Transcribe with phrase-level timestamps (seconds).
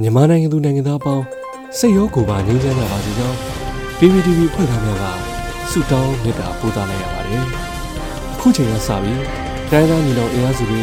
[0.00, 1.24] မြန်မာနိုင်ငံသူနိုင်ငံသားအပေါင်း
[1.78, 3.36] စိတ်ရောကိုယ်ပါငြိမ်းချမ်းကြပါစေကြောင်း
[3.98, 5.04] PPTV ဖွဲ့သားများက
[5.70, 7.44] ဆုတောင်းမေတ္တာပို့သလိုက်ရပါတယ်။
[8.34, 9.20] အခုချိန်ကစပြီး
[9.70, 10.82] တိုင်းသားညီနောင်အင်အားစုတွေ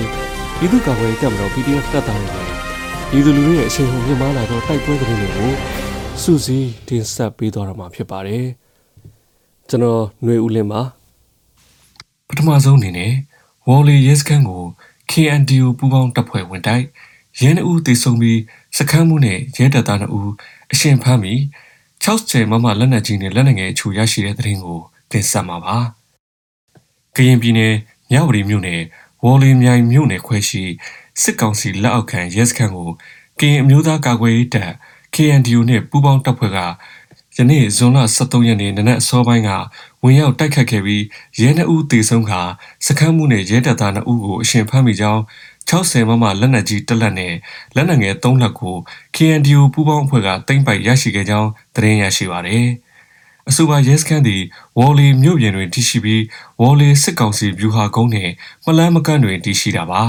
[0.58, 2.48] ပြည်သူ့ကာကွယ်ရေးတပ်မတော် PDF တပ်သားတွေနဲ့
[3.10, 5.52] ပြည်သူလူထုရဲ့အရှိန်ဟုန်မြင့်မားလာသောတိုက်ပွဲသတင်းတွေကို
[6.22, 8.46] စူးစီးတင်ဆက်ပေးသွားတော့မှာဖြစ်ပါတယ်။
[9.70, 10.82] ကျွန်တော်ຫນွေဦးလင်းပါ
[12.28, 13.12] ပထမဆုံးအနေနဲ့
[13.68, 14.64] ဝေါ်လီရဲစခန်းကို
[15.12, 16.86] KNDO ပူးပေါင်းတပ်ဖွဲ့ဝင်တိုက်
[17.40, 18.40] ရဲနှဦးတေဆုံပြီး
[18.78, 20.32] စခန်းမှုနဲ့ရဲတပ်သား2ဦး
[20.72, 21.40] အရှင်ဖမ်းပြီး
[22.04, 24.80] 60မမလက်နက်ကြီးနဲ့လက်နက်ငယ်အချို့ရရှိတဲ့သတင်းကို
[25.12, 25.78] တင်ဆက်မှာပါ။
[27.16, 27.74] ကရင်ပြည်နယ်
[28.12, 28.82] မြဝတီမြို့နယ်
[29.24, 30.64] ဝေါ်လီမြိုင်မြို့နယ်ခွဲရှိ
[31.22, 32.90] စစ်ကောင်စီလက်အောက်ခံရဲစခန်းကို
[33.40, 34.72] ကရင်အမျိုးသားကာကွယ်ရေးတပ်
[35.14, 36.60] KNDO နဲ့ပူးပေါင်းတပ်ဖွဲ့က
[37.38, 39.50] ယနေ့ဇွန်လ23ရက်နေ့နနက်အစောပိုင်းက
[40.04, 41.04] ဝင်ရောက်တိုက်ခတ်ခဲ့ပြီး
[41.40, 42.42] ရဲနှဦးတေဆုံးခါ
[42.86, 45.22] စခန်းမှုနဲ့ရဲတပ်သား2ဦးကိုအရှင်ဖမ်းမိကြောင်း
[45.70, 47.34] 60မမလက်နက်ကြီးတစ်လက်နဲ့
[47.76, 48.76] လက်နက်ငယ်3လက်ကို
[49.16, 52.68] KNDO ပူးပေါင်းအဖွဲ့ကတင်ပိုက်ရရှိခဲ့ကြောင်းသတင်းရရှိပါရယ်။
[53.50, 54.42] အဆိုပါရဲစခန်းသည်
[54.78, 56.24] ဝေါ်လီမြို့ပြင်တွင်တည်ရှိပြီး
[56.62, 58.32] ဝေါ်လီစစ်ကောင်စီဗျူဟာကုန်းနှင့်
[58.66, 60.04] မလန်းမကန့်တွင်တည်ရှိတာပါ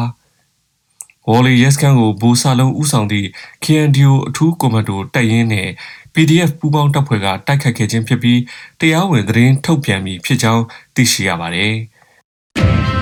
[1.28, 3.28] ။ဝေါ်လီရဲစခန်းကိုဘူဆာလုံးဦးဆောင်သည့်
[3.64, 5.70] KNDO အထူးကွန်မန်ဒိုတပ်ရင်းနှင့်
[6.14, 8.40] PDF ပူးပေါင်းတပ်ဖွဲ့ကတိုက်ခတ်ခဲ့ခြင်းဖြစ်ပြီး
[8.80, 10.64] တရားဝင်သတင်းထုတ်ပြန်ပြီးဖြစ်ကြောင်း
[10.94, 11.74] သိရှိရပါတယ်။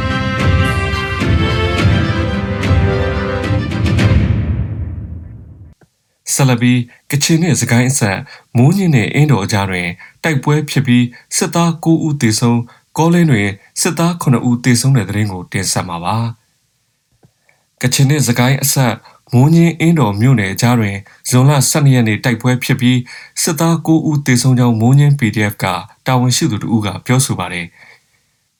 [6.42, 6.74] ဆလဘီ
[7.10, 8.18] ကချင်နဲ့စကိုင်းအဆက်
[8.56, 9.88] မိုးညင်းနဲ့အင်းတော်ကြားတွင်
[10.22, 11.04] တိုက်ပွဲဖြစ်ပြီး
[11.36, 12.60] စစ်သား9ဦးသေဆုံး
[12.98, 13.48] ကောလင်းတွင်
[13.80, 16.16] စစ်သား9ဦးသေဆုံးတဲ့တဲ့ရင်ကိုတင်ဆက်မှာပါ
[17.82, 18.94] ကချင်နဲ့စကိုင်းအဆက်
[19.32, 20.96] မိုးညင်းအင်းတော်မြို့နယ်ကြားတွင်
[21.28, 22.98] ဇွန်လ12ရက်နေ့တိုက်ပွဲဖြစ်ပြီး
[23.42, 25.64] စစ်သား9ဦးသေဆုံးကြောင်းမိုးညင်း PDF က
[26.06, 27.66] တာဝန်ရှိသူတို့ကပြောဆိုပါတယ်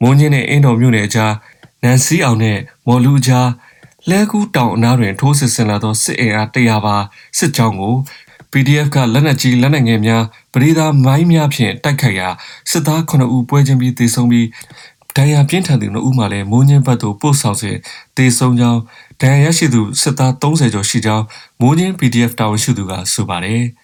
[0.02, 1.33] မိုးညင်းနဲ့အင်းတော်မြို့နယ်ကြား
[1.83, 3.48] နန်စီအောင်နဲ့မော်လူကြား
[4.11, 6.97] လဲကူးတောင်အနားတွင်ထိုးစစ်ဆင်လာသောစစ်အင်အား100ပါ
[7.39, 7.95] စစ်ကြောင်းကို
[8.53, 10.22] PDF ကလက်နက်ကြီးလက်နက်ငယ်များ
[10.53, 12.28] ပရိသာမိုင်းများဖြင့်တိုက်ခိုက်ရာ
[12.70, 14.47] စစ်သား9ဦးပွဲချင်းပြီးသေဆုံးပြီး
[15.17, 17.77] ဒဏ်ရာပြင်းထန်သူ2ဦးမှလည်းမိုးညင်းဘက်သို့ပို့ဆောင်စဉ်
[18.17, 18.80] သေဆုံးကြောင်း
[19.20, 21.24] ဒဏ်ရာရရှိသူစစ်သား30ကျော်ရှိကြောင်း
[21.61, 23.63] မိုးညင်း PDF တာဝန်ရှိသူကဆိုပါတယ်။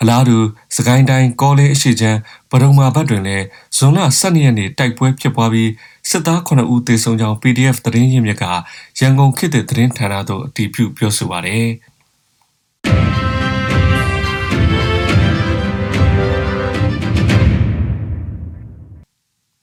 [0.00, 0.36] အလားတူ
[0.76, 2.18] စကိုင်းတိုင်းကောလင်းအရှိချမ်း
[2.50, 3.44] ဗဒုံမာဘတ်တွင်လည်း
[3.76, 5.70] ဇွန်လ12ရက်နေ့တိုက်ပွဲဖြစ်ပွားပြီး
[6.10, 8.44] စစ်သား9ဦးသေဆုံးကြောင်း PDF သတင်းရင်းမြစ်က
[9.00, 11.68] ရန်ကုန်ခေတ်သစ်သတင်းဌာနသို့အတည်ပြုပြောဆိုပါတယ်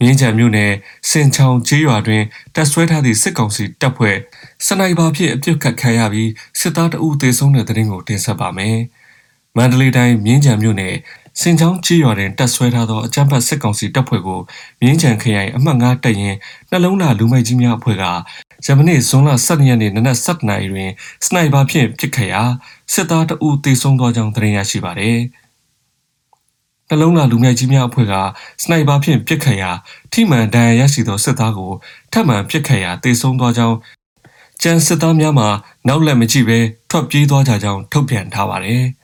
[0.01, 0.71] မြင်းချံမြို့နယ်
[1.09, 2.23] စင်ချောင်ကျေးရွာတွင်
[2.55, 4.17] တပ်ဆွဲထားသည့်စစ်ကောင်စီတပ်ဖွဲ့
[4.65, 8.79] စနိုက်ပါဖြင့်အပြစ်ခတ်ခံရပြီးစစ်သားတအုပ်သေဆုံးတဲ့တဲ့ရင်ကိုတင်ဆက်ပါမယ်။
[9.57, 10.95] မန္တလေးတိုင်းမြင်းကြံမြို့နယ်
[11.39, 14.39] စင်ချောင်းချီရွာတွင်တပ်ဆွဲထားသောအကြမ်းဖက်စစ်ကောင်စီတပ်ဖွဲ့ကို
[14.81, 16.37] မြင်းကြံခရိုင်အမှတ်9တပ်ရင်း
[16.71, 18.05] နှလုံးသားလူမိုက်ကြီးများအဖွဲ့က
[18.65, 20.89] ဂျမနီဇွန်လ17ရက်နေ့နနက်7:00နာရီတွင်
[21.25, 22.41] စနိုက်ပါဖြင့်ပစ်ခတ်ရာ
[22.93, 25.19] စစ်သားတအုပ်တေဆုံးသောကြောင်းသိရရှိပါသည်။
[26.89, 28.13] နှလုံးသားလူမိုက်ကြီးများအဖွဲ့က
[28.63, 29.71] စနိုက်ပါဖြင့်ပစ်ခတ်ရာ
[30.11, 31.71] ထိမှန်ဒဏ်ရာရရှိသောစစ်သားကို
[32.11, 33.77] ထပ်မံပစ်ခတ်ရာတေဆုံးသောကြောင်း
[34.61, 35.45] ကျန်စစ်သားများမှ
[35.87, 36.59] နောက်လက်မကြည့်ဘဲ
[36.89, 38.85] ထွက်ပြေးသွားကြကြောင်းထုတ်ပြန်ထားပါတယ်။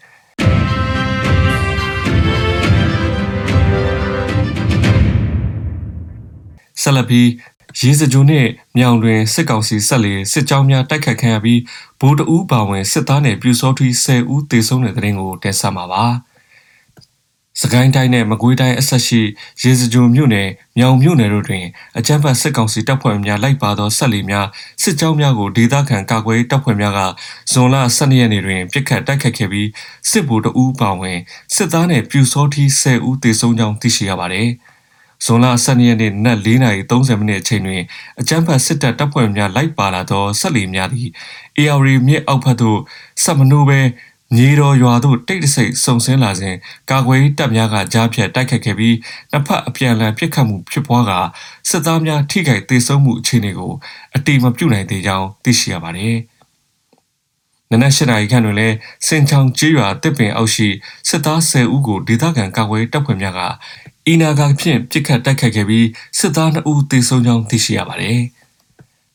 [6.81, 7.29] ဆက်လက်ပြီး
[7.79, 11.61] ရေစကြိုနဲ့မြောင်တွင်စစ်ကောင်စီဆက်လေစစ်ကြောင်းများတိုက်ခတ်ခံရပြီး
[11.99, 16.05] ဗိုလ်တအူးပါဝင်စစ်သားနယ်ပြူစောထီး10ဦးသေဆုံးတဲ့တဲ့ရင်ကိုတင်ဆက်မှာပါ။
[17.61, 19.21] စကိုင်းတိုင်းနဲ့မကွေးတိုင်းအဆက်ရှိ
[19.63, 21.65] ရေစကြိုမြို့နယ်မြောင်မြို့နယ်တို့တွင်
[21.97, 24.47] အကြမ်းဖက်စစ်ကောင်စီတပ်ဖွဲ့များလိုက်ပါသောဆက်လီများ
[24.83, 26.99] စစ်ကြောင်းများကိုဒေသခံကာကွယ်တပ်ဖွဲ့များက
[27.51, 29.69] ဇွန်လ12ရက်နေ့တွင်ပြစ်ခတ်တိုက်ခတ်ခဲ့ပြီး
[30.09, 31.19] စစ်ဗိုလ်တအူးပါဝင်
[31.55, 34.49] စစ်သားနယ်ပြူစောထီး10ဦးသေဆုံးကြောင်းသိရှိရပါသည်။
[35.25, 37.81] ဇွန်လ12ရက်နေ့နက်4:30မိနစ်အချိန်တွင်
[38.19, 41.09] အကြမ်းဖက်စစ်တပ်တပ်ဖွဲ့များလိုက်ပါလာသောဆက်လီများသည်
[41.57, 42.79] AR မြစ်အောက်ဘက်သို့
[43.23, 43.79] ဆက်မနိုးပဲ
[44.35, 46.55] မြေတော်ရွာသို့တိတ်တဆိတ်စုံဆင်းလာစဉ်
[46.91, 48.95] ကာကွယ်တပ်များကကြားဖြတ်တိုက်ခတ်ခဲ့ပြီး
[49.31, 51.11] နှစ်ဖက်အပြန်အလှန်ပစ်ခတ်မှုဖြစ်ပွားက
[51.69, 53.71] စစ်သားများထိခိုက်ဒေဆုံးမှုအခြေအနေကို
[54.15, 56.15] အတိမပြုနိုင်သေးကြောင်းသိရှိရပါတယ်။
[57.71, 58.75] နနက်၈နာရီခန့်တွင်လည်း
[59.07, 60.67] စင်ချောင်ကျေးရွာတစ်ပင်အောက်ရှိ
[61.09, 63.41] စစ်သား10ဦးကိုဒေသခံကာကွယ်တပ်ဖွဲ့များက
[64.07, 65.87] အီနာဂါဖြင့်ပြစ်ခတ်တိုက်ခတ်ခဲ့ပြီး
[66.19, 68.19] စစ်သား2ဦးသေဆုံးကြောင်းသိရှိရပါတယ်။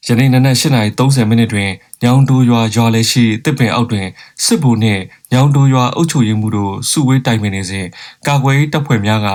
[0.08, 1.70] ယနေ့နနက်8:30မိနစ်တွင်
[2.02, 4.06] ညောင်တိုရွာရွာလည်းရှိတစ်ပင်အောက်တွင်
[4.44, 5.02] စစ်ဗိုလ်နှင့်
[5.32, 7.86] ညောင်တိုရွာအုပ်ချုပ်ရေးမှူးတို့စုဝေးတိုင်ပင်နေစဉ်
[8.26, 9.28] ကာကွယ်ရေးတပ်ဖွဲ့များက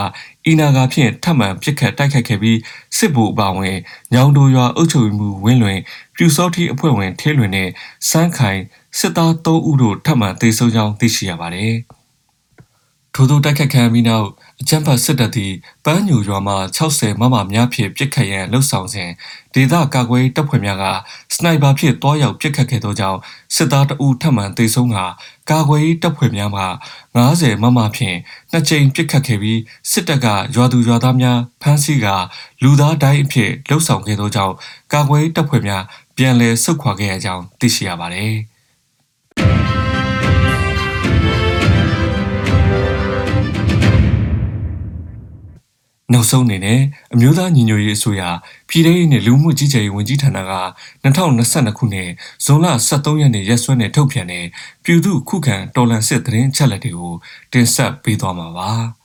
[0.45, 2.59] အီနာဂါဖြင့်ထပ်မံပြစ်ခတ်တိုက်ခတ်ခဲ့ပြီး
[2.97, 3.77] စစ်ဗိုလ်အပါဝင်
[4.13, 5.79] ညောင်တိုရွာအုပ်ချုပ်ရေးမှူးဝင်းလွင်
[6.15, 7.71] ပြူစောတိအဖွဲ့ဝင်ထဲလွင်နှင့်
[8.09, 8.61] စန်းခိုင်
[8.99, 11.75] စစ်သား3ဦးတို့ထပ်မံသေဆုံးကြောင်းသိရှိရပါတယ်။
[13.21, 14.27] ထို့သောတိုက်ခတ်ခံပြီးနောက်
[14.61, 15.53] အကြမ်းဖက်စစ်တပ်သည်
[15.85, 19.09] ပန်းညူရွာမှ60မမများဖြင့်ပစ်ခတ်ရန်လှုပ်ဆောင်စဉ်
[19.53, 20.85] ဒေသကာကွယ်တပ်ဖွဲ့များက
[21.35, 23.19] စနိုက်ပါဖြင့်တွားရောက်ပစ်ခတ်ခဲ့သောကြောင့်
[23.55, 24.97] စစ်သားတအူထပ်မံတေဆုံးက
[25.49, 26.63] ကာကွယ်တပ်ဖွဲ့များမှ
[27.15, 28.17] 90မမဖြင့်
[28.51, 29.59] နှစ်ကြိမ်ပစ်ခတ်ခဲ့ပြီး
[29.91, 32.07] စစ်တပ်ကရွာသူရွာသားများဖမ်းဆီးက
[32.63, 34.55] လူသားတိုင်းအဖြစ်လှုပ်ဆောင်ခဲ့သောကြောင့်
[34.93, 35.83] ကာကွယ်တပ်ဖွဲ့များ
[36.17, 38.35] ပြန်လည်ဆုတ်ခွာခဲ့ရကြောင်းသိရှိရပါတယ်။
[46.13, 46.79] နောက်ဆုံးအနေနဲ့
[47.13, 48.21] အမျိုးသားညီညွတ်ရေးအစိုးရ
[48.69, 50.53] ပြည်ထောင်စုနဲ့လူမှုကြီးကြပ်ရေးဝန်ကြီးဌာနက
[51.03, 52.09] 2022ခုနှစ်
[52.45, 54.45] ဇွန်လ23ရက်နေ့ရက်စွဲနဲ့ထုတ်ပြန်တဲ့
[54.83, 57.13] ပြည်သူ့ခုခံတော်လှန်စစ်သတင်းချက်လက်တွေကို
[57.53, 58.71] တင်ဆက်ပေးသွားမှာပါ။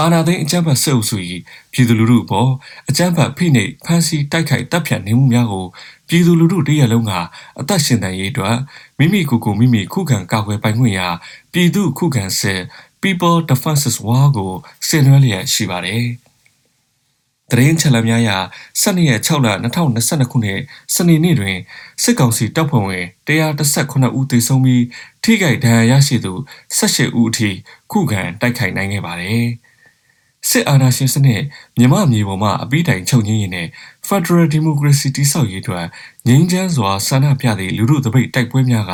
[0.00, 1.16] အာနာသိန်းအကြမ်းဖက်စစ်အုပ်စု၏
[1.72, 2.50] ပြည်သူလူထုအပေါ်
[2.88, 5.66] အကြမ်းဖက်ဖိနှိပ်ဖမ်းဆီးတိုက်ခိုက်တပ်ဖြတ်နေမှုများကို
[6.08, 7.12] ပြည်သူလူထုတရက်လုံးက
[7.60, 8.56] အသက်ရှင်တန်ရေးအတွက်
[8.98, 11.08] မိမိကိုယ်ကိုမိမိခုခံကာကွယ်ပိုင်ခွင့်ရာ
[11.52, 12.60] ပြည်သူခုခံစစ်
[13.02, 14.52] People Defenses War ကို
[14.86, 16.04] ဆင်နွှဲလျက်ရှိပါတယ်။
[17.50, 18.36] တရင်ချက်လက်များရာ
[18.82, 20.60] 12ရက်6လ2022ခုနှစ်
[20.94, 21.56] စနေနေ့တွင်
[22.02, 24.84] စစ်ကောင်စီတပ်ဖွဲ့ဝင်118ဦးသေဆုံးပြီး
[25.22, 26.32] ထိခိုက်ဒဏ်ရာရရှိသူ
[26.78, 27.50] 18ဦးအထိ
[27.92, 29.44] ခုခံတိုက်ခိုက်နိုင်ခဲ့ပါတယ်။
[30.48, 31.42] စစ်အာဏာရှင်စနစ်
[31.78, 33.68] မြမမြေပေါ်မှာအပိတိုင်ချုပ်ငင်းရင်နဲ့
[34.08, 35.86] Federal Democracy တိဆောက်ရေးအတွက်
[36.26, 38.92] ငြိမ်းချမ်းစွာဆန္ဒပြသည့်လူထုတပိတ်တိုက်ပွဲများက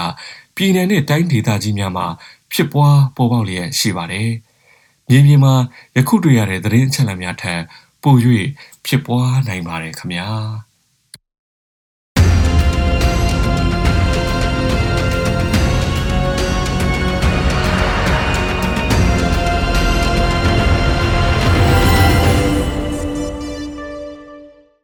[0.57, 2.07] ပြည်내နဲ့တိုင်းဒေသကြီးများမှာ
[2.53, 4.31] ဖြစ်ပွားပေါ်ပေါက်လျက်ရှိပါတယ်။
[5.09, 5.55] မြေပြင်မှာ
[5.97, 7.61] ယခုတွေ့ရတဲ့သတင်းအချက်အလက်များထက်
[8.03, 8.15] ပို၍
[8.87, 10.29] ဖြစ်ပွားနိုင်ပါတယ်ခင်ဗျာ။